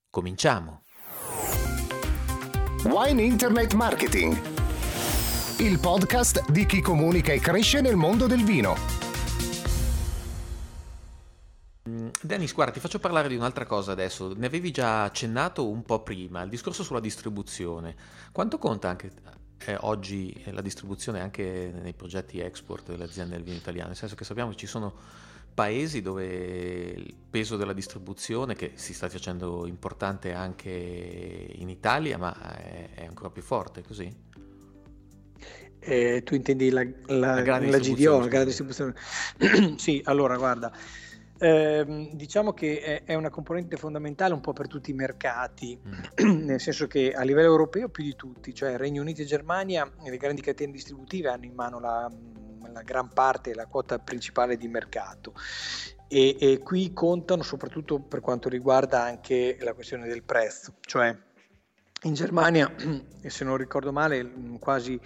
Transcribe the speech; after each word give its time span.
Cominciamo! 0.09 0.83
Wine 2.85 3.21
Internet 3.21 3.73
Marketing, 3.73 4.39
il 5.59 5.79
podcast 5.79 6.49
di 6.49 6.65
chi 6.65 6.81
comunica 6.81 7.33
e 7.33 7.39
cresce 7.39 7.81
nel 7.81 7.95
mondo 7.95 8.25
del 8.25 8.43
vino. 8.43 9.08
Dennis, 11.83 12.53
guarda, 12.53 12.73
ti 12.73 12.79
faccio 12.79 12.99
parlare 12.99 13.27
di 13.27 13.35
un'altra 13.35 13.65
cosa 13.65 13.91
adesso. 13.91 14.33
Ne 14.35 14.45
avevi 14.45 14.71
già 14.71 15.03
accennato 15.03 15.67
un 15.67 15.83
po' 15.83 16.03
prima, 16.03 16.41
il 16.43 16.49
discorso 16.49 16.83
sulla 16.83 16.99
distribuzione. 16.99 17.95
Quanto 18.31 18.57
conta 18.57 18.89
anche 18.89 19.11
eh, 19.65 19.77
oggi 19.81 20.31
eh, 20.45 20.51
la 20.51 20.61
distribuzione 20.61 21.19
anche 21.21 21.71
nei 21.81 21.93
progetti 21.93 22.39
export 22.39 22.89
delle 22.89 23.05
aziende 23.05 23.35
del 23.35 23.43
vino 23.43 23.57
italiano? 23.57 23.87
Nel 23.87 23.97
senso 23.97 24.15
che 24.15 24.23
sappiamo 24.23 24.51
che 24.51 24.57
ci 24.57 24.67
sono 24.67 24.93
paesi 25.53 26.01
dove 26.01 26.25
il 26.25 27.15
peso 27.29 27.57
della 27.57 27.73
distribuzione, 27.73 28.55
che 28.55 28.73
si 28.75 28.93
sta 28.93 29.09
facendo 29.09 29.65
importante 29.65 30.33
anche 30.33 30.69
in 30.69 31.69
Italia, 31.69 32.17
ma 32.17 32.57
è, 32.57 32.89
è 32.93 33.05
ancora 33.05 33.29
più 33.29 33.41
forte, 33.41 33.83
così? 33.83 34.27
Eh, 35.81 36.21
tu 36.23 36.35
intendi 36.35 36.69
la, 36.69 36.85
la, 37.07 37.41
la, 37.41 37.59
la 37.59 37.79
GDO, 37.79 38.19
la 38.19 38.27
grande 38.27 38.45
distribuzione? 38.45 38.93
sì, 39.77 40.01
allora 40.05 40.37
guarda. 40.37 40.71
Eh, 41.41 42.09
diciamo 42.13 42.51
che 42.51 42.81
è, 42.81 43.03
è, 43.05 43.13
una 43.13 43.29
componente 43.29 43.77
fondamentale 43.77 44.33
un 44.33 44.41
po' 44.41 44.51
per 44.51 44.67
tutti 44.67 44.91
i 44.91 44.93
mercati, 44.93 45.79
mm. 45.79 46.43
nel 46.45 46.59
senso 46.59 46.85
che 46.85 47.13
a 47.13 47.23
livello 47.23 47.47
europeo 47.47 47.87
più 47.87 48.03
di 48.03 48.15
tutti, 48.15 48.53
cioè 48.53 48.75
Regno 48.75 49.01
Unito 49.01 49.21
e 49.21 49.25
Germania, 49.25 49.89
le 50.03 50.17
grandi 50.17 50.41
catene 50.41 50.73
distributive 50.73 51.29
hanno 51.29 51.45
in 51.45 51.53
mano 51.53 51.79
la, 51.79 52.11
la 52.73 52.81
gran 52.81 53.13
parte, 53.13 53.53
la 53.53 53.67
quota 53.67 53.99
principale 53.99 54.57
di 54.57 54.67
mercato. 54.67 55.33
E, 56.09 56.35
e 56.39 56.57
qui 56.57 56.91
contano 56.91 57.43
soprattutto 57.43 57.99
per 57.99 58.19
quanto 58.19 58.49
riguarda 58.49 59.03
anche 59.03 59.57
la 59.61 59.73
questione 59.73 60.07
del 60.07 60.23
prezzo, 60.23 60.73
cioè 60.81 61.15
in 62.03 62.13
Germania, 62.13 62.73
se 63.27 63.43
non 63.43 63.57
ricordo 63.57 63.91
male, 63.91 64.29
quasi 64.59 64.99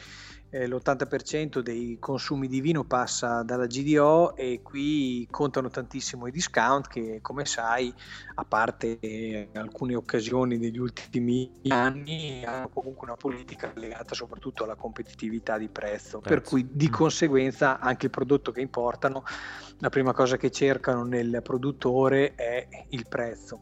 eh, 0.54 0.68
l'80% 0.68 1.60
dei 1.60 1.98
consumi 2.00 2.48
di 2.48 2.62
vino 2.62 2.84
passa 2.84 3.42
dalla 3.42 3.66
GDO 3.66 4.36
e 4.36 4.62
qui 4.62 5.28
contano 5.32 5.70
tantissimo 5.70 6.28
i 6.28 6.32
discount 6.32 6.88
che 6.88 7.20
come 7.22 7.46
sai 7.46 7.92
a 8.36 8.46
parte 8.46 9.00
eh, 9.00 9.50
alcune 9.54 9.96
occasioni 9.96 10.60
degli 10.60 10.78
ultimi 10.78 11.52
anni 11.70 12.46
hanno 12.46 12.70
comunque 12.70 13.08
una 13.08 13.18
politica 13.18 13.72
legata 13.76 14.14
soprattutto 14.14 14.64
alla 14.64 14.76
competitività 14.76 15.58
di 15.58 15.70
prezzo 15.70 16.20
Prezzo. 16.20 16.20
per 16.20 16.42
cui 16.42 16.68
di 16.72 16.88
mm. 16.88 16.92
conseguenza 16.92 17.80
anche 17.80 18.06
il 18.06 18.12
prodotto 18.12 18.52
che 18.52 18.62
importano 18.62 19.24
la 19.80 19.90
prima 19.90 20.14
cosa 20.14 20.38
che 20.38 20.52
cercano 20.52 21.04
nel 21.04 21.42
produttore 21.42 22.36
è 22.36 22.68
il 22.90 23.08
prezzo 23.08 23.62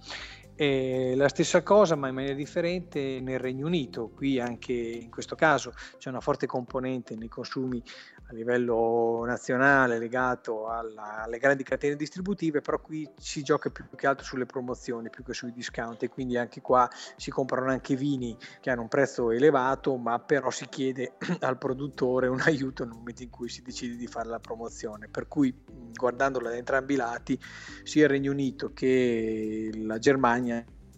e 0.62 1.16
la 1.16 1.28
stessa 1.28 1.64
cosa, 1.64 1.96
ma 1.96 2.08
in 2.08 2.14
maniera 2.14 2.36
differente, 2.36 3.20
nel 3.20 3.40
Regno 3.40 3.66
Unito. 3.66 4.10
Qui 4.10 4.40
anche 4.40 4.72
in 4.74 5.10
questo 5.10 5.34
caso 5.34 5.74
c'è 5.98 6.10
una 6.10 6.20
forte 6.20 6.46
componente 6.46 7.16
nei 7.16 7.30
consumi 7.30 7.82
a 8.28 8.34
livello 8.34 9.24
nazionale 9.26 9.98
legato 9.98 10.68
alla, 10.68 11.24
alle 11.24 11.40
grandi 11.40 11.64
catene 11.64 11.96
distributive, 11.96 12.62
però 12.62 12.80
qui 12.80 13.10
si 13.18 13.42
gioca 13.42 13.72
più 13.72 13.86
che 13.96 14.06
altro 14.06 14.24
sulle 14.24 14.46
promozioni 14.46 15.10
più 15.10 15.24
che 15.24 15.34
sui 15.34 15.52
discount 15.52 16.04
e 16.04 16.10
quindi 16.10 16.38
anche 16.38 16.62
qua 16.62 16.88
si 17.16 17.32
comprano 17.32 17.72
anche 17.72 17.96
vini 17.96 18.38
che 18.60 18.70
hanno 18.70 18.84
un 18.84 18.88
prezzo 18.88 19.32
elevato, 19.32 19.98
ma 19.98 20.20
però 20.20 20.52
si 20.52 20.68
chiede 20.70 21.14
al 21.42 21.58
produttore 21.58 22.28
un 22.28 22.40
aiuto 22.40 22.86
nel 22.86 22.94
momento 22.94 23.24
in 23.24 23.32
cui 23.32 23.50
si 23.50 23.64
decide 23.64 23.96
di 23.96 24.06
fare 24.06 24.30
la 24.30 24.40
promozione. 24.40 25.08
Per 25.08 25.28
cui 25.28 25.54
guardandola 25.92 26.50
da 26.50 26.56
entrambi 26.56 26.94
i 26.94 26.98
lati, 26.98 27.40
sia 27.82 28.04
il 28.04 28.10
Regno 28.10 28.32
Unito 28.32 28.74
che 28.74 29.72
la 29.74 29.98
Germania 29.98 30.51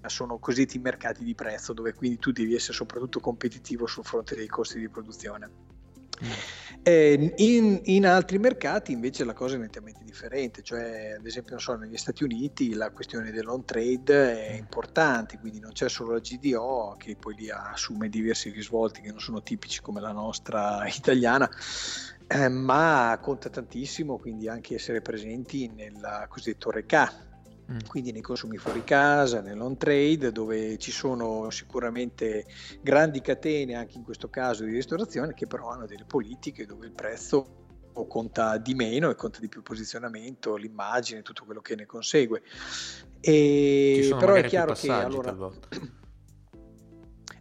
sono 0.06 0.38
cosiddetti 0.38 0.80
mercati 0.80 1.24
di 1.24 1.36
prezzo, 1.36 1.74
dove 1.74 1.94
quindi 1.94 2.18
tu 2.20 2.32
devi 2.32 2.56
essere 2.56 2.74
soprattutto 2.74 3.20
competitivo 3.20 3.86
sul 3.86 4.04
fronte 4.04 4.36
dei 4.36 4.48
costi 4.48 4.80
di 4.80 4.90
produzione. 4.90 5.74
Eh, 6.84 7.34
in, 7.38 7.80
in, 7.86 8.06
altri 8.06 8.38
mercati 8.40 8.92
invece 8.92 9.24
la 9.24 9.34
cosa 9.34 9.56
è 9.56 9.58
nettamente 9.58 10.02
differente, 10.04 10.62
cioè 10.62 11.16
ad 11.18 11.26
esempio 11.26 11.58
so, 11.58 11.76
negli 11.76 11.98
Stati 11.98 12.24
Uniti 12.24 12.74
la 12.74 12.92
questione 12.92 13.32
dell'on 13.32 13.64
trade 13.64 14.48
è 14.48 14.54
importante, 14.54 15.40
quindi 15.40 15.60
non 15.60 15.72
c'è 15.72 15.88
solo 15.90 16.14
la 16.14 16.20
GDO 16.20 16.96
che 16.98 17.16
poi 17.16 17.36
lì 17.36 17.50
assume 17.50 18.10
diversi 18.10 18.50
risvolti 18.50 19.02
che 19.02 19.12
non 19.12 19.20
sono 19.20 19.42
tipici 19.42 19.82
come 19.82 20.02
la 20.02 20.12
nostra 20.12 20.86
italiana, 20.94 21.50
eh, 22.28 22.50
ma 22.50 23.18
conta 23.22 23.50
tantissimo 23.50 24.18
quindi 24.18 24.48
anche 24.48 24.76
essere 24.76 25.02
presenti 25.02 25.70
nel 25.74 26.26
cosiddetto 26.28 26.70
RECA, 26.70 27.33
Mm. 27.72 27.78
quindi 27.88 28.12
nei 28.12 28.22
consumi 28.22 28.58
fuori 28.58 28.84
casa, 28.84 29.40
nell'on 29.40 29.78
trade, 29.78 30.34
dove 30.34 30.78
ci 30.78 30.92
sono 30.92 31.50
sicuramente 31.50 32.46
grandi 32.82 33.22
catene, 33.22 33.76
anche 33.76 33.98
in 33.98 34.04
questo 34.04 34.30
caso 34.30 34.66
di 34.66 34.74
ristorazione, 34.74 35.34
che 35.34 35.48
però 35.48 35.70
hanno 35.70 35.86
delle 35.86 36.04
politiche 36.06 36.66
dove 36.66 36.86
il 36.88 36.92
prezzo 36.92 37.62
conta 38.08 38.58
di 38.58 38.74
meno 38.74 39.10
e 39.10 39.16
conta 39.16 39.40
di 39.40 39.48
più 39.48 39.60
il 39.60 39.66
posizionamento, 39.66 40.56
l'immagine, 40.56 41.22
tutto 41.22 41.46
quello 41.46 41.62
che 41.62 41.76
ne 41.76 41.86
consegue. 41.86 42.42
E, 43.20 44.14
però 44.18 44.34
è 44.34 44.44
chiaro 44.44 44.74
che 44.74 44.92
allora... 44.92 45.32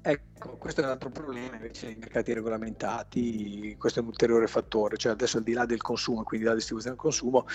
Ecco, 0.05 0.32
questo 0.59 0.81
è 0.81 0.85
un 0.85 0.91
altro 0.91 1.11
problema 1.11 1.57
invece 1.57 1.87
nei 1.87 1.97
mercati 1.99 2.33
regolamentati, 2.33 3.77
questo 3.79 4.01
è 4.01 4.03
un 4.03 4.09
ulteriore 4.09 4.47
fattore, 4.47 4.97
cioè 4.97 5.13
adesso 5.13 5.39
al 5.39 5.43
di 5.43 5.53
là 5.53 5.67
del 5.67 5.81
consumo, 5.81 6.23
quindi 6.23 6.45
della 6.45 6.57
distribuzione 6.57 6.97
del 6.97 7.05
consumo, 7.05 7.47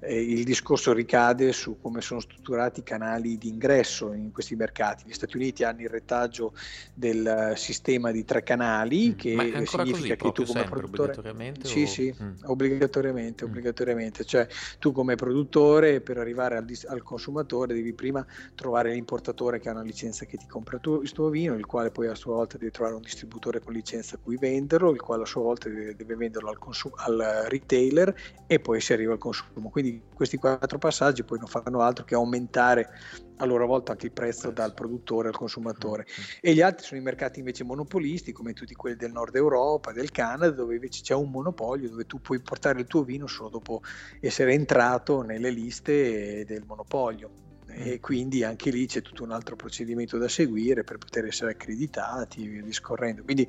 eh, 0.00 0.20
il 0.20 0.44
discorso 0.44 0.92
ricade 0.92 1.52
su 1.52 1.78
come 1.80 2.00
sono 2.00 2.20
strutturati 2.20 2.80
i 2.80 2.82
canali 2.82 3.38
di 3.38 3.48
ingresso 3.48 4.12
in 4.12 4.32
questi 4.32 4.56
mercati. 4.56 5.04
Gli 5.06 5.12
Stati 5.12 5.36
Uniti 5.36 5.64
hanno 5.64 5.80
il 5.82 5.88
retaggio 5.88 6.54
del 6.94 7.52
sistema 7.56 8.10
di 8.10 8.24
tre 8.24 8.42
canali, 8.42 9.10
mm, 9.10 9.12
che 9.14 9.64
significa 9.66 10.16
che 10.16 10.32
tu 10.32 10.44
come 10.44 10.64
produttore... 10.64 11.12
Obbligatoriamente? 11.12 11.66
Sì, 11.66 11.82
o... 11.82 11.86
sì, 11.86 12.14
mm. 12.22 12.30
obbligatoriamente, 12.44 13.44
mm. 13.44 13.48
obbligatoriamente, 13.48 14.24
cioè 14.24 14.46
tu 14.78 14.92
come 14.92 15.14
produttore 15.14 16.00
per 16.00 16.18
arrivare 16.18 16.56
al, 16.56 16.66
al, 16.88 17.02
consumatore 17.02 17.74
devi 17.74 17.92
prima 17.92 18.24
trovare 18.54 18.92
l'importatore 18.92 19.58
che 19.58 19.68
ha 19.68 19.72
una 19.72 19.82
licenza 19.82 20.24
che 20.24 20.36
ti 20.36 20.46
compra 20.46 20.78
tu, 20.78 21.00
il 21.02 21.12
tuo 21.12 21.28
vino, 21.28 21.54
il 21.54 21.66
quale 21.66 21.90
poi 21.90 22.08
a 22.08 22.14
sua 22.32 22.34
volta 22.34 22.56
deve 22.56 22.70
trovare 22.70 22.96
un 22.96 23.02
distributore 23.02 23.60
con 23.60 23.74
licenza 23.74 24.16
a 24.16 24.18
cui 24.18 24.36
venderlo, 24.36 24.90
il 24.90 25.00
quale 25.00 25.22
a 25.22 25.26
sua 25.26 25.42
volta 25.42 25.68
deve, 25.68 25.94
deve 25.94 26.16
venderlo 26.16 26.48
al, 26.48 26.58
consum- 26.58 26.94
al, 26.96 27.44
retailer 27.48 28.14
e 28.46 28.58
poi 28.58 28.80
si 28.80 28.92
arriva 28.92 29.12
al 29.12 29.18
consumo. 29.18 29.68
Quindi 29.68 30.02
questi 30.14 30.38
quattro 30.38 30.78
passaggi 30.78 31.22
poi 31.24 31.38
non 31.38 31.48
fanno 31.48 31.80
altro 31.80 32.04
che 32.04 32.14
aumentare 32.14 32.88
a 33.36 33.44
loro 33.44 33.66
volta 33.66 33.92
anche 33.92 34.06
il 34.06 34.12
prezzo 34.12 34.50
dal 34.50 34.72
produttore 34.72 35.28
al 35.28 35.36
consumatore. 35.36 36.06
Mm-hmm. 36.08 36.28
E 36.40 36.54
gli 36.54 36.60
altri 36.62 36.86
sono 36.86 37.00
i 37.00 37.04
mercati 37.04 37.40
invece 37.40 37.64
monopolisti, 37.64 38.32
come 38.32 38.54
tutti 38.54 38.74
quelli 38.74 38.96
del 38.96 39.12
nord 39.12 39.34
Europa, 39.34 39.92
del 39.92 40.10
Canada, 40.10 40.50
dove 40.50 40.74
invece 40.74 41.02
c'è 41.02 41.14
un 41.14 41.30
monopolio, 41.30 41.90
dove 41.90 42.06
tu 42.06 42.20
puoi 42.20 42.40
portare 42.40 42.80
il 42.80 42.86
tuo 42.86 43.02
vino 43.02 43.26
solo 43.26 43.50
dopo 43.50 43.82
essere 44.20 44.54
entrato 44.54 45.22
nelle 45.22 45.50
liste 45.50 46.44
del 46.46 46.64
monopolio 46.66 47.42
e 47.74 48.00
quindi 48.00 48.44
anche 48.44 48.70
lì 48.70 48.86
c'è 48.86 49.02
tutto 49.02 49.22
un 49.22 49.32
altro 49.32 49.56
procedimento 49.56 50.18
da 50.18 50.28
seguire 50.28 50.84
per 50.84 50.98
poter 50.98 51.26
essere 51.26 51.52
accreditati 51.52 52.44
e 52.44 52.48
via 52.48 52.62
discorrendo. 52.62 53.22
Quindi, 53.22 53.48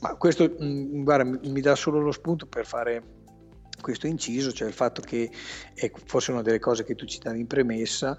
ma 0.00 0.14
questo 0.16 0.44
mh, 0.44 0.64
mm, 0.64 1.02
guarda, 1.02 1.38
mi 1.48 1.60
dà 1.60 1.74
solo 1.74 2.00
lo 2.00 2.12
spunto 2.12 2.46
per 2.46 2.66
fare 2.66 3.20
questo 3.80 4.06
inciso, 4.06 4.52
cioè 4.52 4.68
il 4.68 4.74
fatto 4.74 5.02
che 5.02 5.30
è 5.74 5.90
forse 6.04 6.32
una 6.32 6.42
delle 6.42 6.58
cose 6.58 6.84
che 6.84 6.94
tu 6.94 7.04
citavi 7.04 7.40
in 7.40 7.46
premessa, 7.46 8.16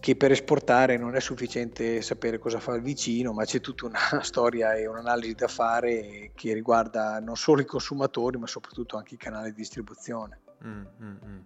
che 0.00 0.16
per 0.16 0.32
esportare 0.32 0.96
non 0.96 1.14
è 1.14 1.20
sufficiente 1.20 2.02
sapere 2.02 2.38
cosa 2.38 2.58
fa 2.58 2.74
il 2.74 2.82
vicino, 2.82 3.32
ma 3.32 3.44
c'è 3.44 3.60
tutta 3.60 3.86
una 3.86 3.98
storia 4.22 4.74
e 4.74 4.86
un'analisi 4.86 5.34
da 5.34 5.48
fare 5.48 6.32
che 6.34 6.54
riguarda 6.54 7.20
non 7.20 7.36
solo 7.36 7.60
i 7.60 7.66
consumatori, 7.66 8.38
ma 8.38 8.46
soprattutto 8.46 8.96
anche 8.96 9.14
i 9.14 9.18
canali 9.18 9.50
di 9.50 9.56
distribuzione. 9.56 10.40
Mm, 10.64 10.84
mm, 11.02 11.16
mm. 11.24 11.38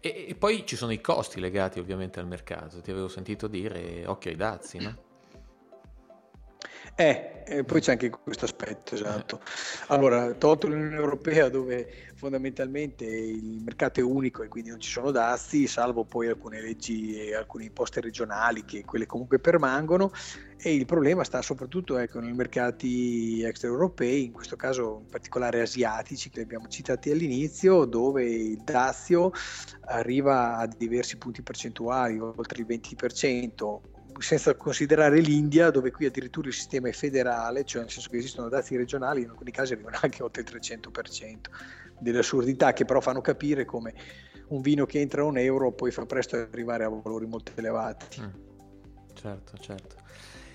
E, 0.00 0.26
e, 0.28 0.34
poi 0.34 0.66
ci 0.66 0.74
sono 0.76 0.92
i 0.92 1.00
costi 1.00 1.38
legati 1.38 1.78
ovviamente 1.78 2.18
al 2.18 2.26
mercato, 2.26 2.80
ti 2.80 2.90
avevo 2.90 3.08
sentito 3.08 3.46
dire 3.46 4.04
occhio 4.06 4.30
ai 4.30 4.36
dazi, 4.36 4.78
no? 4.78 5.03
Eh, 6.96 7.42
e 7.46 7.64
poi 7.64 7.80
c'è 7.80 7.92
anche 7.92 8.08
questo 8.08 8.44
aspetto, 8.44 8.94
esatto. 8.94 9.40
Allora, 9.88 10.32
tolto 10.34 10.68
l'Unione 10.68 10.94
Europea 10.94 11.48
dove 11.48 11.88
fondamentalmente 12.14 13.04
il 13.04 13.60
mercato 13.62 14.00
è 14.00 14.02
unico 14.02 14.42
e 14.42 14.48
quindi 14.48 14.70
non 14.70 14.80
ci 14.80 14.90
sono 14.90 15.10
dazi, 15.10 15.66
salvo 15.66 16.04
poi 16.04 16.28
alcune 16.28 16.60
leggi 16.60 17.18
e 17.18 17.34
alcune 17.34 17.64
imposte 17.64 18.00
regionali 18.00 18.64
che 18.64 18.84
quelle 18.84 19.06
comunque 19.06 19.40
permangono 19.40 20.12
e 20.56 20.72
il 20.74 20.86
problema 20.86 21.24
sta 21.24 21.42
soprattutto 21.42 21.98
ecco, 21.98 22.20
nei 22.20 22.32
mercati 22.32 23.42
extraeuropei, 23.42 24.24
in 24.24 24.32
questo 24.32 24.56
caso 24.56 25.00
in 25.02 25.08
particolare 25.10 25.60
asiatici 25.60 26.30
che 26.30 26.40
abbiamo 26.40 26.68
citati 26.68 27.10
all'inizio, 27.10 27.84
dove 27.84 28.24
il 28.24 28.62
dazio 28.64 29.32
arriva 29.86 30.56
a 30.56 30.66
diversi 30.66 31.18
punti 31.18 31.42
percentuali, 31.42 32.18
oltre 32.18 32.62
il 32.62 32.66
20%, 32.66 33.80
senza 34.18 34.54
considerare 34.54 35.20
l'India, 35.20 35.70
dove 35.70 35.90
qui 35.90 36.06
addirittura 36.06 36.48
il 36.48 36.54
sistema 36.54 36.88
è 36.88 36.92
federale, 36.92 37.64
cioè 37.64 37.82
nel 37.82 37.90
senso 37.90 38.08
che 38.10 38.18
esistono 38.18 38.48
dazi 38.48 38.76
regionali, 38.76 39.22
in 39.22 39.30
alcuni 39.30 39.50
casi 39.50 39.72
arrivano 39.72 39.98
anche 40.00 40.22
oltre 40.22 40.42
il 40.42 40.48
300%, 40.50 41.36
delle 41.98 42.18
assurdità 42.18 42.72
che 42.72 42.84
però 42.84 43.00
fanno 43.00 43.20
capire 43.20 43.64
come 43.64 43.94
un 44.48 44.60
vino 44.60 44.84
che 44.84 45.00
entra 45.00 45.22
a 45.22 45.24
un 45.24 45.38
euro 45.38 45.72
poi 45.72 45.90
fa 45.90 46.04
presto 46.06 46.36
arrivare 46.36 46.84
a 46.84 46.88
valori 46.88 47.26
molto 47.26 47.52
elevati. 47.54 48.20
Mm. 48.20 48.28
Certo, 49.14 49.56
certo. 49.58 49.96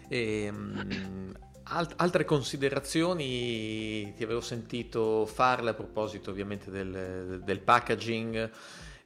E, 0.07 0.50
um, 0.50 1.33
alt- 1.63 1.94
altre 1.97 2.25
considerazioni 2.25 4.13
ti 4.15 4.23
avevo 4.23 4.41
sentito 4.41 5.25
farle 5.25 5.71
a 5.71 5.73
proposito 5.73 6.29
ovviamente 6.29 6.69
del, 6.69 7.41
del 7.44 7.59
packaging 7.62 8.51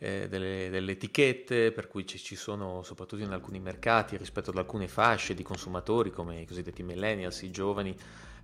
eh, 0.03 0.27
delle, 0.27 0.67
delle, 0.69 0.91
etichette, 0.91 1.71
per 1.71 1.87
cui 1.87 2.05
ci, 2.05 2.17
ci, 2.17 2.35
sono 2.35 2.83
soprattutto 2.83 3.23
in 3.23 3.31
alcuni 3.31 3.61
mercati 3.61 4.17
rispetto 4.17 4.49
ad 4.49 4.57
alcune 4.57 4.89
fasce 4.89 5.33
di 5.33 5.43
consumatori 5.43 6.11
come 6.11 6.41
i 6.41 6.45
cosiddetti 6.45 6.83
millennials, 6.83 7.41
i 7.43 7.51
giovani, 7.51 7.95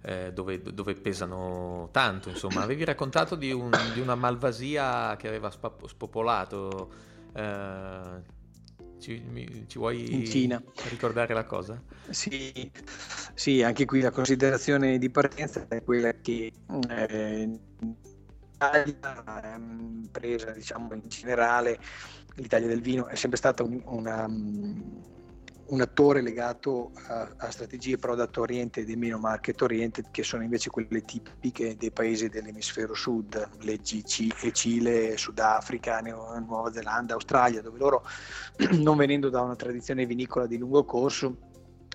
eh, 0.02 0.32
dove, 0.32 0.62
dove, 0.62 0.96
pesano 0.96 1.90
tanto. 1.92 2.30
Insomma, 2.30 2.62
avevi 2.62 2.86
raccontato 2.86 3.36
di, 3.36 3.52
un, 3.52 3.70
di 3.94 4.00
una 4.00 4.16
malvasia 4.16 5.18
che 5.18 5.28
aveva 5.28 5.52
spopolato. 5.52 6.92
Eh, 7.34 8.38
ci, 9.00 9.22
mi, 9.30 9.66
ci, 9.68 9.78
vuoi 9.78 10.06
ricordare 10.90 11.34
la 11.34 11.44
cosa? 11.44 11.82
Sì, 12.10 12.72
sì, 13.34 13.64
anche 13.64 13.84
qui 13.84 14.00
la 14.00 14.12
considerazione 14.12 14.98
di 14.98 15.10
partenza 15.10 15.66
è 15.68 15.84
quella 15.84 16.14
che 16.22 16.54
eh, 16.90 17.60
presa 20.12 20.52
diciamo 20.52 20.94
in 20.94 21.08
generale, 21.08 21.80
l'Italia 22.36 22.68
del 22.68 22.82
vino 22.82 23.08
è 23.08 23.16
sempre 23.16 23.38
stata 23.38 23.64
un, 23.64 23.82
una, 23.86 24.28
un 24.28 25.82
attore 25.82 26.22
legato 26.22 26.92
a, 27.08 27.30
a, 27.38 27.52
strategie 27.52 27.98
product 27.98 28.38
oriented 28.38 28.90
e 28.90 28.96
meno 28.96 29.18
market 29.18 29.62
oriented 29.62 30.12
che 30.12 30.24
sono 30.24 30.44
invece 30.44 30.70
quelle 30.70 31.02
tipiche 31.02 31.78
dei 31.78 31.92
paesi 31.92 32.28
dell'emisfero 32.28 32.94
sud, 32.94 33.50
le 33.62 33.78
GC 33.78 34.44
e 34.44 34.52
Cile, 34.52 35.18
Sudafrica, 35.18 36.00
Nuova 36.00 36.72
Zelanda, 36.72 37.14
Australia, 37.14 37.62
dove 37.62 37.78
loro 37.78 38.04
non 38.78 38.98
venendo 38.98 39.30
da 39.30 39.42
una 39.42 39.56
tradizione 39.56 40.06
vinicola 40.06 40.48
di 40.48 40.58
lungo 40.58 40.84
corso 40.84 41.48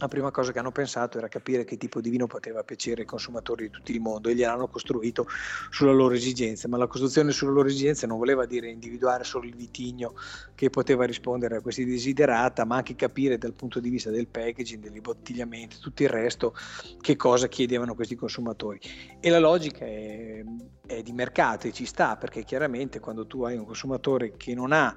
la 0.05 0.09
prima 0.09 0.31
cosa 0.31 0.53
che 0.53 0.59
hanno 0.59 0.71
pensato 0.71 1.17
era 1.17 1.29
capire 1.29 1.65
che 1.65 1.79
tipo 1.79 2.01
di 2.01 2.11
vino 2.11 2.27
poteva 2.27 2.63
piacere 2.63 3.03
ai 3.03 3.07
consumatori 3.07 3.65
di 3.65 3.71
tutto 3.71 3.91
il 3.91 4.01
mondo 4.01 4.29
e 4.29 4.35
gliel'hanno 4.35 4.69
costruito 4.69 5.27
sulla 5.71 5.93
loro 5.93 6.15
esigenza, 6.15 6.69
ma 6.69 6.77
la 6.77 6.87
costruzione 6.87 7.33
sulle 7.33 7.53
loro 7.53 7.69
esigenze 7.69 8.07
non 8.07 8.19
voleva 8.19 8.45
dire 8.45 8.69
individuare 8.69 9.25
solo 9.25 9.47
il 9.47 9.57
vitigno 9.57 10.15
che 10.55 10.69
poteva 10.69 11.05
rispondere 11.05 11.57
a 11.57 11.61
questi 11.63 11.87
desiderata, 11.87 12.67
ma 12.67 12.77
anche 12.77 12.95
capire 12.95 13.39
dal 13.39 13.55
punto 13.55 13.81
di 13.81 13.89
vista 13.89 14.11
del 14.11 14.27
packaging, 14.27 14.83
dell'imbottigliamento, 14.83 15.77
tutto 15.81 16.03
il 16.03 16.11
resto, 16.11 16.55
che 17.01 17.17
cosa 17.17 17.49
chiedevano 17.49 17.95
questi 17.95 18.15
consumatori. 18.15 18.81
E 19.21 19.31
la 19.31 19.39
logica 19.39 19.87
è, 19.87 20.45
è 20.87 21.03
di 21.03 21.13
mercato 21.13 21.67
e 21.67 21.73
ci 21.73 21.87
sta, 21.87 22.17
perché 22.17 22.45
chiaramente 22.45 23.01
quando 23.01 23.27
tu 23.27 23.43
hai 23.45 23.57
un 23.57 23.65
consumatore 23.65 24.37
che 24.37 24.55
non 24.55 24.73
ha 24.73 24.95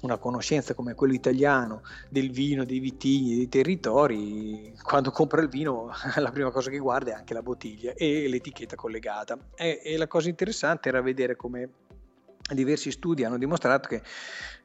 una 0.00 0.16
conoscenza 0.16 0.74
come 0.74 0.94
quello 0.94 1.12
italiano 1.12 1.82
del 2.08 2.30
vino, 2.30 2.64
dei 2.64 2.78
vitigni, 2.78 3.36
dei 3.36 3.48
territori, 3.48 4.74
quando 4.82 5.10
compra 5.10 5.40
il 5.40 5.48
vino 5.48 5.90
la 6.16 6.30
prima 6.30 6.50
cosa 6.50 6.70
che 6.70 6.78
guarda 6.78 7.12
è 7.12 7.14
anche 7.14 7.34
la 7.34 7.42
bottiglia 7.42 7.92
e 7.94 8.28
l'etichetta 8.28 8.76
collegata. 8.76 9.38
E, 9.54 9.80
e 9.82 9.96
la 9.96 10.06
cosa 10.06 10.28
interessante 10.28 10.88
era 10.88 11.00
vedere 11.00 11.36
come 11.36 11.70
diversi 12.54 12.90
studi 12.90 13.24
hanno 13.24 13.38
dimostrato 13.38 13.88
che 13.88 14.02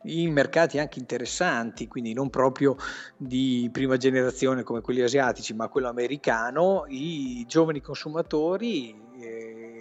in 0.04 0.32
mercati 0.32 0.80
anche 0.80 1.00
interessanti, 1.00 1.88
quindi 1.88 2.14
non 2.14 2.30
proprio 2.30 2.76
di 3.18 3.70
prima 3.72 3.98
generazione 3.98 4.64
come 4.64 4.82
quelli 4.82 5.02
asiatici, 5.02 5.54
ma 5.54 5.68
quello 5.68 5.88
americano, 5.88 6.86
i 6.88 7.44
giovani 7.48 7.82
consumatori 7.82 9.04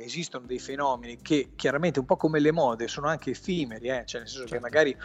esistono 0.04 0.46
dei 0.46 0.58
fenomeni 0.58 1.18
che 1.20 1.50
chiaramente 1.56 1.98
un 1.98 2.06
po' 2.06 2.16
come 2.16 2.38
le 2.38 2.52
mode 2.52 2.88
sono 2.88 3.08
anche 3.08 3.30
effimeri, 3.30 3.88
eh? 3.88 4.04
cioè 4.04 4.20
nel 4.20 4.28
senso 4.28 4.46
certo. 4.46 4.54
che 4.54 4.60
magari 4.60 4.96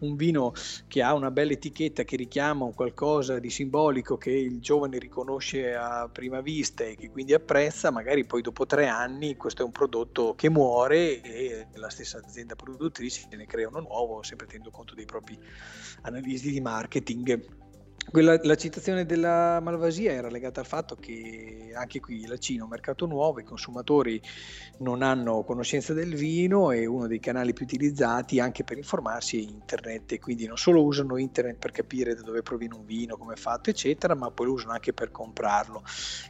un 0.00 0.16
vino 0.16 0.52
che 0.86 1.02
ha 1.02 1.14
una 1.14 1.30
bella 1.30 1.52
etichetta 1.52 2.04
che 2.04 2.16
richiama 2.16 2.64
un 2.64 2.74
qualcosa 2.74 3.38
di 3.38 3.50
simbolico 3.50 4.16
che 4.16 4.30
il 4.30 4.60
giovane 4.60 4.98
riconosce 4.98 5.74
a 5.74 6.08
prima 6.10 6.40
vista 6.40 6.84
e 6.84 6.96
che 6.96 7.10
quindi 7.10 7.34
apprezza, 7.34 7.90
magari 7.90 8.24
poi 8.24 8.42
dopo 8.42 8.66
tre 8.66 8.86
anni 8.86 9.36
questo 9.36 9.62
è 9.62 9.64
un 9.64 9.72
prodotto 9.72 10.34
che 10.34 10.50
muore 10.50 11.20
e 11.20 11.66
la 11.74 11.90
stessa 11.90 12.18
azienda 12.18 12.54
produttrice 12.54 13.28
ne 13.30 13.46
crea 13.46 13.68
uno 13.68 13.80
nuovo, 13.80 14.22
sempre 14.22 14.46
tenendo 14.46 14.70
conto 14.70 14.94
dei 14.94 15.04
propri 15.04 15.38
analisi 16.02 16.50
di 16.50 16.60
marketing 16.60 17.66
quella, 18.10 18.38
la 18.42 18.54
citazione 18.54 19.04
della 19.04 19.60
malvasia 19.60 20.12
era 20.12 20.28
legata 20.30 20.60
al 20.60 20.66
fatto 20.66 20.96
che 20.96 21.72
anche 21.74 22.00
qui 22.00 22.26
la 22.26 22.38
Cina 22.38 22.60
è 22.60 22.62
un 22.62 22.70
mercato 22.70 23.06
nuovo, 23.06 23.40
i 23.40 23.44
consumatori 23.44 24.20
non 24.78 25.02
hanno 25.02 25.42
conoscenza 25.44 25.92
del 25.92 26.14
vino 26.14 26.70
e 26.70 26.86
uno 26.86 27.06
dei 27.06 27.20
canali 27.20 27.52
più 27.52 27.64
utilizzati 27.64 28.40
anche 28.40 28.64
per 28.64 28.78
informarsi 28.78 29.38
è 29.38 29.40
internet 29.42 30.12
e 30.12 30.18
quindi 30.18 30.46
non 30.46 30.56
solo 30.56 30.82
usano 30.82 31.16
internet 31.16 31.58
per 31.58 31.72
capire 31.72 32.14
da 32.14 32.22
dove 32.22 32.42
proviene 32.42 32.74
un 32.74 32.84
vino, 32.84 33.16
come 33.16 33.34
è 33.34 33.36
fatto 33.36 33.70
eccetera, 33.70 34.14
ma 34.14 34.30
poi 34.30 34.46
lo 34.46 34.52
usano 34.52 34.72
anche 34.72 34.92
per 34.92 35.10
comprarlo. 35.10 35.82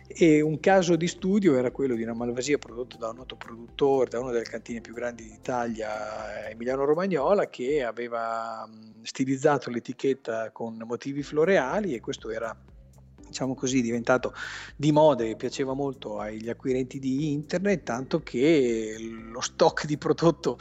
E 0.06 0.40
un 0.40 0.58
caso 0.60 0.96
di 0.96 1.06
studio 1.06 1.56
era 1.56 1.70
quello 1.70 1.94
di 1.94 2.02
una 2.02 2.14
malvasia 2.14 2.58
prodotta 2.58 2.96
da 2.96 3.10
un 3.10 3.16
noto 3.16 3.36
produttore, 3.36 4.10
da 4.10 4.20
una 4.20 4.32
delle 4.32 4.44
cantine 4.44 4.80
più 4.80 4.94
grandi 4.94 5.24
d'Italia, 5.24 6.48
Emiliano 6.48 6.84
Romagnola, 6.84 7.48
che 7.48 7.84
aveva 7.84 8.68
stilizzato 9.02 9.70
l'etichetta 9.70 10.50
con 10.50 10.82
motivi 10.84 11.22
floreali 11.22 11.67
digitali 11.68 11.94
e 11.94 12.00
questo 12.00 12.30
era 12.30 12.56
diciamo 13.28 13.54
così, 13.54 13.82
diventato 13.82 14.32
di 14.74 14.90
moda 14.90 15.22
e 15.22 15.36
piaceva 15.36 15.74
molto 15.74 16.18
agli 16.18 16.48
acquirenti 16.48 16.98
di 16.98 17.30
internet, 17.30 17.82
tanto 17.82 18.22
che 18.22 18.96
lo 19.30 19.42
stock 19.42 19.84
di 19.84 19.98
prodotto 19.98 20.58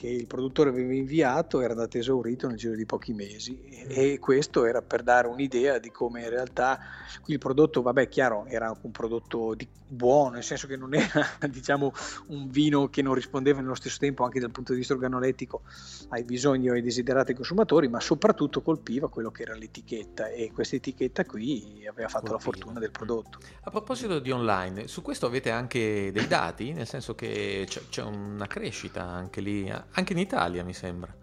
che 0.00 0.08
il 0.08 0.26
produttore 0.26 0.70
aveva 0.70 0.94
inviato 0.94 1.60
era 1.60 1.74
andato 1.74 1.98
esaurito 1.98 2.46
nel 2.46 2.56
giro 2.56 2.74
di 2.74 2.86
pochi 2.86 3.12
mesi 3.12 3.60
e 3.86 4.18
questo 4.18 4.64
era 4.64 4.80
per 4.80 5.02
dare 5.02 5.28
un'idea 5.28 5.78
di 5.78 5.90
come 5.90 6.22
in 6.22 6.30
realtà 6.30 6.78
il 7.26 7.38
prodotto, 7.38 7.82
vabbè 7.82 8.08
chiaro, 8.08 8.46
era 8.46 8.74
un 8.80 8.92
prodotto 8.92 9.52
di, 9.54 9.68
buono, 9.86 10.36
nel 10.36 10.42
senso 10.42 10.66
che 10.66 10.76
non 10.76 10.94
era 10.94 11.28
diciamo 11.46 11.92
un 12.28 12.48
vino 12.48 12.88
che 12.88 13.02
non 13.02 13.12
rispondeva 13.12 13.60
nello 13.60 13.74
stesso 13.74 13.98
tempo 13.98 14.24
anche 14.24 14.40
dal 14.40 14.50
punto 14.50 14.72
di 14.72 14.78
vista 14.78 14.94
organolettico 14.94 15.62
ai 16.08 16.24
bisogni 16.24 16.70
o 16.70 16.72
ai 16.72 16.80
desiderati 16.80 17.26
dei 17.26 17.34
consumatori, 17.34 17.88
ma 17.88 18.00
soprattutto 18.00 18.62
colpiva 18.62 19.10
quello 19.10 19.30
che 19.30 19.42
era 19.42 19.54
l'etichetta 19.54 20.28
e 20.28 20.50
questa 20.50 20.76
etichetta 20.76 21.26
qui 21.26 21.84
aveva 21.86 22.08
fatto 22.08 22.30
colpiva. 22.30 22.36
la 22.36 22.38
fortuna 22.38 22.78
del 22.78 22.90
prodotto. 22.90 23.38
A 23.64 23.70
proposito 23.70 24.18
di 24.18 24.30
online, 24.30 24.88
su 24.88 25.02
questo 25.02 25.26
avete 25.26 25.50
anche 25.50 26.10
dei 26.10 26.26
dati, 26.26 26.72
nel 26.72 26.86
senso 26.86 27.14
che 27.14 27.66
c'è, 27.68 27.82
c'è 27.90 28.02
una 28.02 28.46
crescita 28.46 29.02
anche 29.02 29.42
lì 29.42 29.70
anche 29.92 30.12
in 30.12 30.18
Italia 30.18 30.64
mi 30.64 30.74
sembra. 30.74 31.14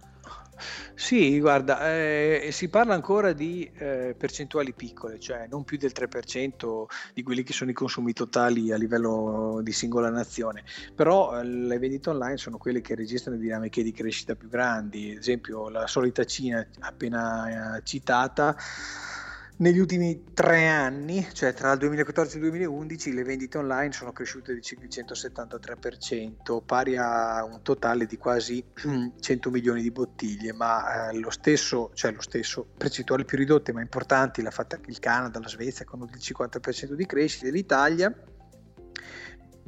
Sì, 0.96 1.40
guarda, 1.40 1.94
eh, 1.94 2.50
si 2.52 2.70
parla 2.70 2.96
ancora 2.96 3.32
di 3.32 3.70
eh, 3.76 4.16
percentuali 4.18 4.74
piccole, 4.74 5.20
cioè 5.20 5.48
non 5.48 5.64
più 5.64 5.78
del 5.78 5.92
3% 5.94 6.86
di 7.14 7.22
quelli 7.22 7.44
che 7.44 7.54
sono 7.54 7.70
i 7.70 7.74
consumi 7.74 8.14
totali 8.14 8.72
a 8.72 8.78
livello 8.78 9.60
di 9.62 9.72
singola 9.72 10.10
nazione, 10.10 10.64
però 10.96 11.40
eh, 11.40 11.44
le 11.44 11.78
vendite 11.78 12.10
online 12.10 12.38
sono 12.38 12.58
quelle 12.58 12.82
che 12.82 12.96
registrano 12.96 13.38
dinamiche 13.38 13.84
di 13.84 13.92
crescita 13.92 14.34
più 14.34 14.50
grandi, 14.50 15.12
ad 15.12 15.18
esempio 15.18 15.70
la 15.70 15.86
solita 15.86 16.24
Cina 16.24 16.66
appena 16.80 17.78
eh, 17.78 17.82
citata 17.84 18.56
negli 19.58 19.80
ultimi 19.80 20.24
tre 20.34 20.68
anni, 20.68 21.28
cioè 21.34 21.54
tra 21.54 21.72
il 21.72 21.80
2014 21.80 22.36
e 22.36 22.40
il 22.40 22.50
2011, 22.50 23.14
le 23.14 23.24
vendite 23.24 23.58
online 23.58 23.92
sono 23.92 24.12
cresciute 24.12 24.52
il 24.52 24.62
173%, 24.62 26.62
pari 26.64 26.98
a 26.98 27.44
un 27.44 27.62
totale 27.64 28.06
di 28.06 28.18
quasi 28.18 28.64
100 29.20 29.50
milioni 29.50 29.82
di 29.82 29.92
bottiglie, 29.92 30.54
ma 30.54 31.10
eh, 31.10 31.20
lo 31.20 31.32
stesso, 31.32 31.92
cioè 31.94 32.12
lo 32.12 32.22
stesso, 32.22 32.68
percentuali 32.78 33.26
più 33.26 33.38
ridotte 33.38 33.74
ma 33.74 33.82
importanti, 33.82 34.42
l'ha 34.42 34.52
fatta 34.52 34.80
il 34.86 35.00
Canada, 35.00 35.40
la 35.40 35.48
Svezia 35.48 35.86
con 35.86 36.02
il 36.02 36.20
50% 36.20 36.94
di 36.94 37.06
crescita, 37.06 37.50
l'Italia 37.50 38.14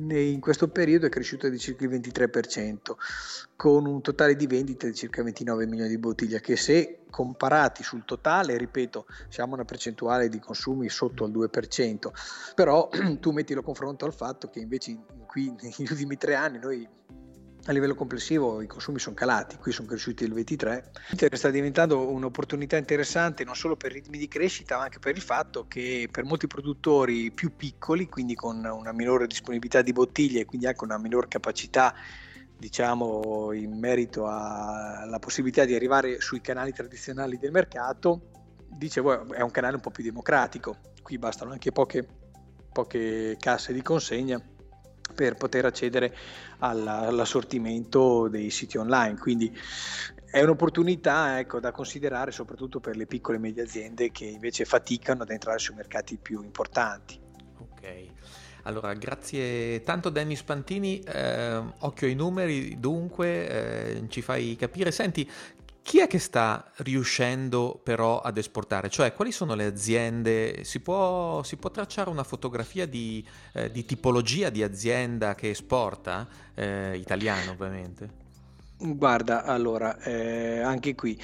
in 0.07 0.39
questo 0.39 0.69
periodo 0.69 1.05
è 1.05 1.09
cresciuta 1.09 1.49
di 1.49 1.59
circa 1.59 1.83
il 1.83 1.91
23%, 1.91 2.77
con 3.55 3.85
un 3.85 4.01
totale 4.01 4.35
di 4.35 4.47
vendite 4.47 4.87
di 4.87 4.95
circa 4.95 5.21
29 5.23 5.65
milioni 5.65 5.89
di 5.89 5.97
bottiglie, 5.97 6.39
che 6.39 6.55
se 6.55 7.01
comparati 7.09 7.83
sul 7.83 8.05
totale, 8.05 8.57
ripeto, 8.57 9.05
siamo 9.27 9.55
una 9.55 9.65
percentuale 9.65 10.29
di 10.29 10.39
consumi 10.39 10.89
sotto 10.89 11.25
al 11.25 11.31
2%, 11.31 12.11
però 12.55 12.89
tu 13.19 13.31
metti 13.31 13.53
lo 13.53 13.61
confronto 13.61 14.05
al 14.05 14.13
fatto 14.13 14.49
che 14.49 14.59
invece 14.59 14.97
qui 15.25 15.53
negli 15.61 15.87
ultimi 15.89 16.17
tre 16.17 16.35
anni 16.35 16.59
noi 16.59 16.87
a 17.69 17.71
livello 17.71 17.93
complessivo 17.93 18.61
i 18.61 18.67
consumi 18.67 18.97
sono 18.97 19.15
calati, 19.15 19.57
qui 19.57 19.71
sono 19.71 19.88
cresciuti 19.88 20.23
il 20.23 20.33
23. 20.33 20.91
Sta 21.31 21.51
diventando 21.51 22.09
un'opportunità 22.09 22.77
interessante 22.77 23.43
non 23.43 23.55
solo 23.55 23.75
per 23.75 23.91
ritmi 23.91 24.17
di 24.17 24.27
crescita, 24.27 24.77
ma 24.77 24.83
anche 24.83 24.97
per 24.97 25.15
il 25.15 25.21
fatto 25.21 25.67
che 25.67 26.09
per 26.11 26.23
molti 26.23 26.47
produttori 26.47 27.31
più 27.31 27.55
piccoli, 27.55 28.09
quindi 28.09 28.33
con 28.33 28.65
una 28.65 28.91
minore 28.91 29.27
disponibilità 29.27 29.83
di 29.83 29.93
bottiglie 29.93 30.41
e 30.41 30.45
quindi 30.45 30.65
anche 30.65 30.83
una 30.83 30.97
minore 30.97 31.27
capacità 31.27 31.93
diciamo 32.57 33.53
in 33.53 33.77
merito 33.77 34.27
alla 34.27 35.19
possibilità 35.19 35.63
di 35.63 35.75
arrivare 35.75 36.19
sui 36.19 36.41
canali 36.41 36.73
tradizionali 36.73 37.38
del 37.38 37.51
mercato, 37.51 38.31
dicevo 38.67 39.31
è 39.31 39.41
un 39.41 39.51
canale 39.51 39.75
un 39.75 39.81
po' 39.81 39.91
più 39.91 40.03
democratico, 40.03 40.77
qui 41.03 41.19
bastano 41.19 41.51
anche 41.51 41.71
poche, 41.71 42.05
poche 42.71 43.38
casse 43.39 43.73
di 43.73 43.83
consegna 43.83 44.41
per 45.13 45.35
poter 45.35 45.65
accedere 45.65 46.15
all'assortimento 46.59 48.27
dei 48.27 48.49
siti 48.49 48.77
online. 48.77 49.17
Quindi 49.17 49.55
è 50.31 50.41
un'opportunità 50.41 51.39
ecco, 51.39 51.59
da 51.59 51.71
considerare 51.71 52.31
soprattutto 52.31 52.79
per 52.79 52.95
le 52.95 53.05
piccole 53.05 53.37
e 53.37 53.39
medie 53.39 53.63
aziende 53.63 54.11
che 54.11 54.25
invece 54.25 54.65
faticano 54.65 55.23
ad 55.23 55.31
entrare 55.31 55.59
sui 55.59 55.75
mercati 55.75 56.17
più 56.17 56.43
importanti. 56.43 57.19
Ok. 57.57 58.05
Allora, 58.63 58.93
grazie 58.93 59.81
tanto 59.83 60.09
Dennis 60.09 60.43
Pantini, 60.43 60.99
eh, 60.99 61.63
occhio 61.79 62.07
ai 62.07 62.13
numeri, 62.13 62.77
dunque 62.79 63.47
eh, 63.49 64.03
ci 64.09 64.21
fai 64.21 64.55
capire. 64.57 64.91
Senti, 64.91 65.27
chi 65.89 66.01
è 66.01 66.05
che 66.05 66.19
sta 66.19 66.72
riuscendo 66.75 67.81
però 67.84 68.19
ad 68.22 68.38
esportare? 68.38 68.89
Cioè, 68.89 69.12
quali 69.12 69.31
sono 69.31 69.55
le 69.55 69.65
aziende? 69.65 70.63
Si 70.63 70.81
può, 70.81 71.41
si 71.41 71.55
può 71.55 71.72
tracciare 71.72 72.12
una 72.12 72.24
fotografia 72.24 72.86
di, 72.86 73.25
eh, 73.53 73.72
di, 73.72 73.84
tipologia 73.86 74.51
di 74.51 74.62
azienda 74.62 75.34
che 75.34 75.50
esporta? 75.50 76.27
Eh, 76.53 76.96
italiana, 76.96 77.50
ovviamente. 77.50 78.18
Guarda, 78.81 79.43
allora, 79.43 79.98
eh, 80.03 80.62
anche 80.62 80.95
qui 80.95 81.19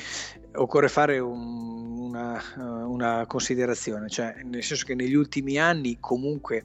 occorre 0.56 0.90
fare 0.90 1.20
un, 1.20 1.98
una, 2.00 2.42
una, 2.86 3.26
considerazione, 3.28 4.10
cioè 4.10 4.42
nel 4.44 4.62
senso 4.62 4.86
che 4.86 4.94
negli 4.94 5.14
ultimi 5.14 5.58
anni 5.58 5.98
comunque 6.02 6.64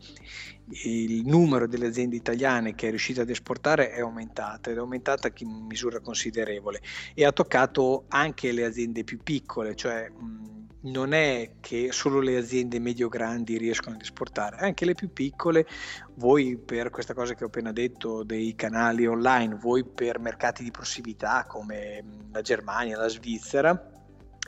il 0.85 1.25
numero 1.27 1.69
delle 1.69 1.87
aziende 1.87 2.17
italiane 2.17 2.75
che 2.75 2.87
è 2.87 2.91
riuscita 2.91 3.23
ad 3.23 3.31
esportare 3.31 3.91
è 3.91 4.01
aumentato 4.01 4.71
ed 4.71 4.77
è 4.77 4.81
aumentata 4.81 5.31
in 5.39 5.67
misura 5.67 6.01
considerevole 6.01 6.81
e 7.15 7.25
ha 7.25 7.31
toccato 7.31 8.07
anche 8.09 8.51
le 8.51 8.65
aziende 8.65 9.05
più 9.05 9.19
piccole, 9.23 9.77
cioè 9.77 10.09
mh, 10.11 10.60
non 10.83 11.13
è 11.13 11.53
che 11.61 11.93
solo 11.93 12.21
le 12.21 12.37
aziende 12.37 12.79
medio-grandi 12.79 13.59
riescono 13.59 13.97
ad 13.97 14.03
esportare, 14.03 14.57
anche 14.59 14.85
le 14.85 14.95
più 14.95 15.13
piccole, 15.13 15.67
voi 16.15 16.57
per 16.57 16.91
questa 16.91 17.15
cosa 17.15 17.35
che 17.35 17.45
ho 17.45 17.49
appena 17.49 17.73
detto 17.73 18.23
dei 18.23 18.55
canali 18.55 19.07
online, 19.07 19.57
voi 19.57 19.85
per 19.85 20.19
mercati 20.19 20.63
di 20.63 20.71
prossimità 20.71 21.45
come 21.47 22.03
la 22.33 22.41
Germania, 22.41 22.97
la 22.97 23.09
Svizzera, 23.09 23.93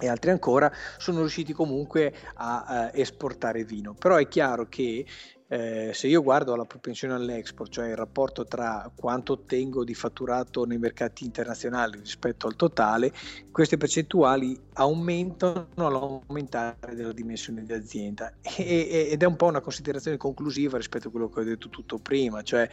e 0.00 0.08
altri 0.08 0.30
ancora 0.30 0.72
sono 0.96 1.20
riusciti 1.20 1.52
comunque 1.52 2.14
a, 2.34 2.62
a 2.62 2.90
esportare 2.92 3.64
vino. 3.64 3.94
Però 3.94 4.16
è 4.16 4.26
chiaro 4.26 4.66
che 4.66 5.06
eh, 5.52 5.90
se 5.92 6.06
io 6.06 6.22
guardo 6.22 6.56
la 6.56 6.64
propensione 6.64 7.12
all'export, 7.12 7.70
cioè 7.70 7.88
il 7.88 7.96
rapporto 7.96 8.46
tra 8.46 8.90
quanto 8.94 9.34
ottengo 9.34 9.84
di 9.84 9.92
fatturato 9.92 10.64
nei 10.64 10.78
mercati 10.78 11.26
internazionali 11.26 11.98
rispetto 11.98 12.46
al 12.46 12.56
totale, 12.56 13.12
queste 13.50 13.76
percentuali 13.76 14.58
aumentano 14.74 15.68
all'aumentare 15.74 16.94
della 16.94 17.12
dimensione 17.12 17.64
di 17.64 17.72
azienda. 17.74 18.32
E, 18.40 19.08
ed 19.10 19.22
è 19.22 19.26
un 19.26 19.36
po' 19.36 19.46
una 19.46 19.60
considerazione 19.60 20.16
conclusiva 20.16 20.78
rispetto 20.78 21.08
a 21.08 21.10
quello 21.10 21.28
che 21.28 21.40
ho 21.40 21.44
detto 21.44 21.68
tutto 21.68 21.98
prima, 21.98 22.40
cioè 22.40 22.66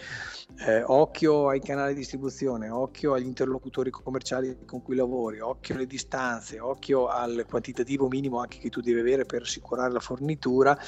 eh, 0.66 0.82
occhio 0.84 1.50
ai 1.50 1.60
canali 1.60 1.94
di 1.94 2.00
distribuzione, 2.00 2.70
occhio 2.70 3.14
agli 3.14 3.26
interlocutori 3.26 3.90
commerciali 3.90 4.56
con 4.66 4.82
cui 4.82 4.96
lavori, 4.96 5.42
occhio 5.42 5.76
alle 5.76 5.86
distanze, 5.86 6.62
occhio 6.62 7.08
al 7.08 7.46
quantitativo 7.46 8.08
minimo 8.08 8.40
anche 8.40 8.58
che 8.60 8.70
tu 8.70 8.80
devi 8.80 9.02
avere 9.02 9.26
per 9.26 9.42
assicurare 9.42 9.92
la 9.92 10.00
fornitura, 10.00 10.80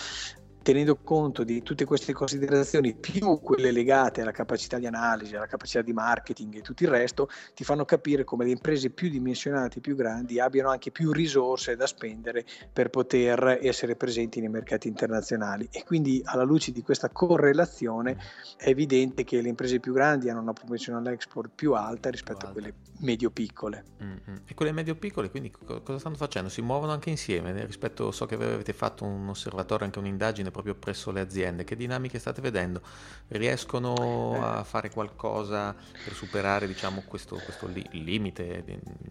tenendo 0.62 0.98
conto 0.98 1.44
di 1.44 1.63
tutte 1.63 1.86
queste 1.86 2.13
considerazioni, 2.13 2.94
più 2.94 3.39
quelle 3.39 3.72
legate 3.72 4.22
alla 4.22 4.32
capacità 4.32 4.77
di 4.77 4.86
analisi, 4.86 5.36
alla 5.36 5.48
capacità 5.48 5.82
di 5.82 5.94
marketing 5.94 6.58
e 6.58 6.62
tutto 6.62 6.84
il 6.84 6.89
resto, 6.89 7.30
ti 7.53 7.63
fanno 7.63 7.86
capire 7.86 8.24
come 8.24 8.46
le 8.46 8.51
imprese 8.51 8.89
più 8.89 9.10
dimensionate, 9.10 9.80
più 9.80 9.96
grandi, 9.96 10.39
abbiano 10.39 10.70
anche 10.70 10.91
più 10.91 11.12
risorse 11.12 11.75
da 11.75 11.88
spendere 11.88 12.46
per 12.72 12.89
poter 12.89 13.60
essere 13.62 13.96
presenti 13.96 14.39
nei 14.39 14.50
mercati 14.50 14.88
internazionali. 14.88 15.68
E 15.72 15.84
quindi 15.84 16.22
alla 16.25 16.44
luce 16.44 16.72
di 16.72 16.82
questa 16.82 17.10
correlazione 17.10 18.18
è 18.58 18.70
evidente 18.70 19.24
che 19.24 19.41
le 19.41 19.50
imprese 19.50 19.80
più 19.80 19.94
grandi 19.94 20.30
hanno 20.30 20.41
una 20.41 20.53
propensione 20.53 21.00
all'export 21.00 21.50
più 21.53 21.74
alta 21.74 22.10
rispetto 22.10 22.46
a 22.46 22.50
quelle 22.51 22.74
medio-piccole. 23.00 23.84
Mm-hmm. 24.03 24.38
E 24.46 24.53
quelle 24.53 24.72
medio-piccole 24.72 25.30
quindi 25.30 25.51
cosa 25.51 25.98
stanno 25.98 26.15
facendo? 26.15 26.50
Si 26.50 26.62
muovono 26.62 26.91
anche 26.91 27.10
insieme? 27.10 27.65
Rispetto, 27.65 28.12
so 28.12 28.25
che 28.25 28.36
avete 28.36 28.74
fatto 28.74 29.06
un 29.06 29.27
osservatorio, 29.30 29.86
anche 29.86 30.00
un'indagine 30.00 30.50
proprio 30.51 30.75
presso 30.75 31.12
le 31.12 31.22
aziende. 31.22 31.63
Che 31.63 31.75
dinamiche 31.75 32.20
state 32.20 32.41
vedendo? 32.41 32.81
Riescono 33.29 33.93
a 34.41 34.60
eh. 34.60 34.63
fare 34.63 34.89
qualcosa 34.89 35.74
per 36.03 36.13
superare 36.13 36.67
diciamo, 36.67 37.03
questo, 37.08 37.38
questo 37.43 37.67
li- 37.67 37.88
limite 37.91 38.63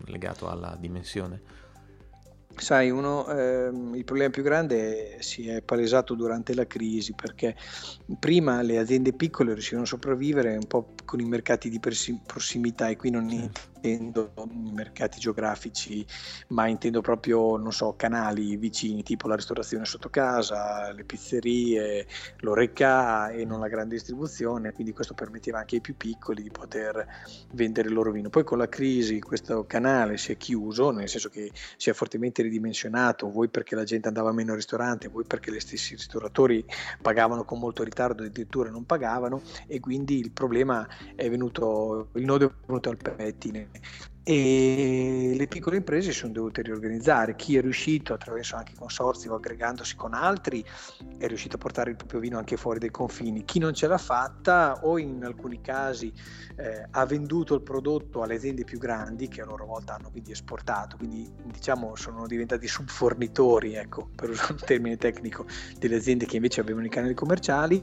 legato 0.07 0.49
alla 0.49 0.77
dimensione? 0.79 1.69
Sai, 2.57 2.91
uno, 2.91 3.27
ehm, 3.29 3.95
il 3.95 4.05
problema 4.05 4.31
più 4.31 4.43
grande 4.43 5.17
si 5.21 5.49
è 5.49 5.63
palesato 5.63 6.15
durante 6.15 6.55
la 6.55 6.67
crisi 6.67 7.15
perché 7.15 7.57
prima 8.19 8.61
le 8.61 8.79
aziende 8.79 9.13
piccole 9.13 9.53
riuscivano 9.53 9.85
a 9.85 9.89
sopravvivere 9.89 10.57
un 10.57 10.67
po' 10.67 10.93
con 11.05 11.21
i 11.21 11.25
mercati 11.25 11.71
di 11.71 11.81
prossimità 11.81 12.89
e 12.89 12.97
qui 12.97 13.11
non 13.11 13.31
intendo 13.81 14.33
mercati 14.73 15.19
geografici, 15.19 16.05
ma 16.49 16.67
intendo 16.67 17.01
proprio, 17.01 17.57
non 17.57 17.73
so, 17.73 17.95
canali 17.97 18.57
vicini, 18.57 19.03
tipo 19.03 19.27
la 19.27 19.37
ristorazione 19.37 19.85
sotto 19.85 20.11
casa, 20.11 20.93
le 20.93 21.05
pizzerie, 21.05 22.07
l'oreca 22.39 23.31
e 23.31 23.45
non 23.45 23.61
la 23.61 23.69
grande 23.69 23.95
distribuzione, 23.95 24.73
quindi 24.73 24.93
questo 24.93 25.15
permetteva 25.15 25.59
anche 25.59 25.77
ai 25.77 25.81
più 25.81 25.97
piccoli 25.97 26.43
di 26.43 26.51
poter 26.51 27.07
vendere 27.53 27.89
il 27.89 27.95
loro 27.95 28.13
vino. 28.13 28.29
Poi 28.29 28.45
con 28.45 28.59
la 28.59 28.69
crisi 28.69 29.21
questo 29.21 29.65
canale 29.67 30.19
si 30.19 30.33
è 30.33 30.37
chiuso, 30.37 30.91
nel 30.91 31.09
senso 31.09 31.29
che 31.29 31.51
si 31.77 31.91
è 31.91 31.93
fortemente 31.93 32.43
ridimensionato, 32.43 33.31
voi 33.31 33.49
perché 33.49 33.75
la 33.75 33.85
gente 33.85 34.09
andava 34.09 34.33
meno 34.33 34.51
al 34.51 34.57
ristorante, 34.57 35.09
voi 35.09 35.25
perché 35.25 35.53
gli 35.53 35.61
stessi 35.61 35.95
ristoratori 35.95 36.65
pagavano 37.01 37.45
con 37.45 37.59
molto 37.59 37.83
ritardo, 37.83 38.25
addirittura 38.25 38.71
non 38.71 38.85
pagavano 38.85 39.41
e 39.67 39.81
quindi 39.81 40.19
il 40.19 40.31
problema 40.31 40.87
è 41.15 41.29
venuto, 41.31 42.09
il 42.15 42.25
nodo 42.25 42.47
è 42.47 42.53
venuto 42.67 42.91
al 42.91 42.97
pettine 42.97 43.70
e 44.23 45.33
le 45.35 45.47
piccole 45.47 45.79
imprese 45.79 46.13
si 46.13 46.19
sono 46.19 46.33
dovute 46.33 46.63
riorganizzare. 46.63 47.35
Chi 47.37 47.57
è 47.57 47.61
riuscito 47.61 48.13
attraverso 48.13 48.57
anche 48.57 48.75
consorzi 48.77 49.29
o 49.29 49.35
aggregandosi 49.35 49.97
con 49.97 50.15
altri 50.15 50.65
è 51.19 51.27
riuscito 51.27 51.57
a 51.57 51.59
portare 51.59 51.91
il 51.91 51.97
proprio 51.97 52.21
vino 52.21 52.39
anche 52.39 52.57
fuori 52.57 52.79
dai 52.79 52.91
confini. 52.91 53.45
Chi 53.45 53.59
non 53.59 53.75
ce 53.75 53.87
l'ha 53.87 53.99
fatta 53.99 54.81
o 54.83 54.99
in 54.99 55.25
alcuni 55.25 55.61
casi 55.61 56.13
eh, 56.57 56.87
ha 56.91 57.07
venduto 57.07 57.55
il 57.55 57.63
prodotto 57.63 58.23
alle 58.23 58.35
aziende 58.35 58.65
più 58.65 58.79
grandi 58.79 59.27
che 59.29 59.41
a 59.41 59.47
loro 59.47 59.65
volta 59.65 59.95
hanno 59.95 60.11
quindi 60.11 60.33
esportato, 60.33 60.97
quindi 60.97 61.29
diciamo 61.47 61.97
sono 61.97 62.27
diventati 62.27 62.69
subfornitori, 62.69 63.75
ecco, 63.75 64.11
per 64.15 64.31
usare 64.31 64.53
un 64.53 64.59
termine 64.65 64.97
tecnico, 64.97 65.47
delle 65.79 65.97
aziende 65.97 66.27
che 66.27 66.37
invece 66.37 66.61
avevano 66.61 66.87
i 66.87 66.91
canali 66.91 67.15
commerciali 67.15 67.81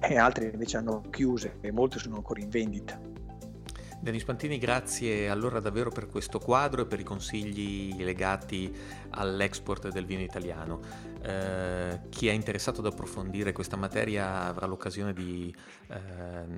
e 0.00 0.18
altre 0.18 0.50
invece 0.52 0.76
hanno 0.76 1.02
chiuse 1.10 1.58
e 1.60 1.70
molte 1.70 1.98
sono 1.98 2.16
ancora 2.16 2.40
in 2.40 2.48
vendita. 2.48 3.15
Denis 3.98 4.24
Pantini, 4.24 4.58
grazie 4.58 5.28
allora 5.28 5.58
davvero 5.58 5.90
per 5.90 6.06
questo 6.06 6.38
quadro 6.38 6.82
e 6.82 6.86
per 6.86 7.00
i 7.00 7.04
consigli 7.04 7.96
legati 8.04 8.72
all'export 9.10 9.88
del 9.90 10.04
vino 10.04 10.22
italiano. 10.22 10.80
Eh, 11.22 12.00
chi 12.08 12.28
è 12.28 12.32
interessato 12.32 12.80
ad 12.80 12.86
approfondire 12.86 13.52
questa 13.52 13.76
materia 13.76 14.42
avrà 14.42 14.66
l'occasione 14.66 15.12
di, 15.12 15.52
eh, 15.88 15.96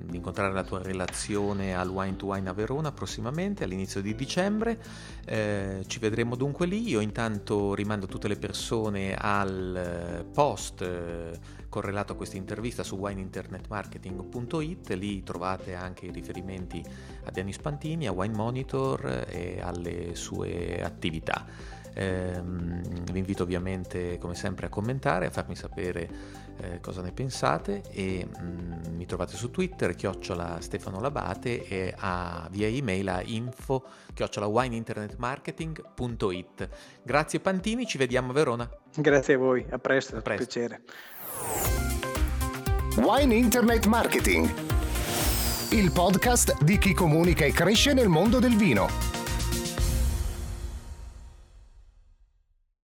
di, 0.03 0.15
incontrare 0.17 0.53
la 0.53 0.63
tua 0.63 0.81
relazione 0.81 1.75
al 1.75 1.89
Wine 1.89 2.15
to 2.15 2.27
Wine 2.27 2.49
a 2.49 2.53
Verona 2.53 2.91
prossimamente, 2.91 3.63
all'inizio 3.63 4.01
di 4.01 4.13
dicembre. 4.13 4.79
Eh, 5.25 5.83
ci 5.87 5.99
vedremo 5.99 6.35
dunque 6.35 6.67
lì. 6.67 6.87
Io 6.87 6.99
intanto 6.99 7.73
rimando 7.73 8.05
tutte 8.05 8.27
le 8.27 8.35
persone 8.35 9.15
al 9.15 10.25
post 10.31 10.81
eh, 10.81 11.39
correlato 11.69 12.13
a 12.13 12.15
questa 12.15 12.37
intervista 12.37 12.83
su 12.83 12.95
wineinternetmarketing.it, 12.95 14.89
lì 14.89 15.23
trovate 15.23 15.75
anche 15.75 16.07
i 16.07 16.11
riferimenti 16.11 16.83
a 17.23 17.31
Denis 17.31 17.57
Pantini, 17.59 18.07
a 18.07 18.11
Wine 18.11 18.35
Monitor 18.35 19.25
e 19.29 19.59
alle 19.61 20.15
sue 20.15 20.83
attività. 20.83 21.77
Ehm, 21.93 22.81
vi 23.11 23.19
invito 23.19 23.43
ovviamente 23.43 24.17
come 24.17 24.35
sempre 24.35 24.67
a 24.67 24.69
commentare, 24.69 25.27
a 25.27 25.29
farmi 25.29 25.55
sapere 25.55 26.47
eh, 26.61 26.79
cosa 26.81 27.01
ne 27.01 27.11
pensate 27.11 27.83
e 27.91 28.25
mh, 28.25 28.41
mm, 28.41 28.95
mi 28.95 29.05
trovate 29.05 29.35
su 29.35 29.51
Twitter 29.51 29.93
chiocciola 29.95 30.57
Stefano 30.59 30.99
Labate 30.99 31.65
e 31.65 31.93
a, 31.97 32.47
via 32.51 32.67
email 32.67 33.07
a 33.09 33.21
info 33.23 33.85
chiocciola 34.13 34.47
wineinternetmarketing.it. 34.47 36.69
Grazie 37.03 37.39
Pantini, 37.39 37.85
ci 37.85 37.97
vediamo 37.97 38.31
a 38.31 38.33
Verona. 38.33 38.69
Grazie 38.95 39.35
a 39.35 39.37
voi, 39.37 39.65
a 39.69 39.77
presto, 39.77 40.17
a 40.17 40.21
presto. 40.21 40.45
piacere. 40.45 40.81
Wine 42.97 43.33
Internet 43.33 43.85
Marketing, 43.85 44.53
il 45.71 45.91
podcast 45.91 46.61
di 46.63 46.77
chi 46.77 46.93
comunica 46.93 47.45
e 47.45 47.51
cresce 47.51 47.93
nel 47.93 48.09
mondo 48.09 48.39
del 48.39 48.57
vino. 48.57 49.18